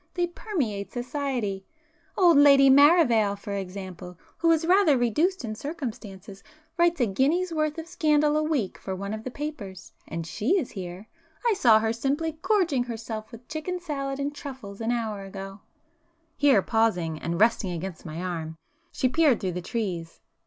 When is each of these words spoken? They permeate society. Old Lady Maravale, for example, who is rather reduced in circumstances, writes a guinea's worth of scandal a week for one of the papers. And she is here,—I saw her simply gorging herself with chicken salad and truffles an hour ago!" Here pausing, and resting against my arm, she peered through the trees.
They 0.15 0.25
permeate 0.25 0.91
society. 0.91 1.63
Old 2.17 2.35
Lady 2.35 2.71
Maravale, 2.71 3.35
for 3.37 3.53
example, 3.53 4.17
who 4.39 4.49
is 4.49 4.65
rather 4.65 4.97
reduced 4.97 5.45
in 5.45 5.53
circumstances, 5.53 6.41
writes 6.75 6.99
a 7.01 7.05
guinea's 7.05 7.53
worth 7.53 7.77
of 7.77 7.85
scandal 7.85 8.35
a 8.35 8.41
week 8.41 8.79
for 8.79 8.95
one 8.95 9.13
of 9.13 9.23
the 9.23 9.29
papers. 9.29 9.91
And 10.07 10.25
she 10.25 10.57
is 10.57 10.71
here,—I 10.71 11.53
saw 11.53 11.77
her 11.77 11.93
simply 11.93 12.39
gorging 12.41 12.85
herself 12.85 13.31
with 13.31 13.47
chicken 13.47 13.79
salad 13.79 14.19
and 14.19 14.33
truffles 14.33 14.81
an 14.81 14.91
hour 14.91 15.21
ago!" 15.23 15.59
Here 16.35 16.63
pausing, 16.63 17.19
and 17.19 17.39
resting 17.39 17.69
against 17.71 18.03
my 18.03 18.23
arm, 18.23 18.57
she 18.91 19.07
peered 19.07 19.39
through 19.39 19.51
the 19.51 19.61
trees. 19.61 20.19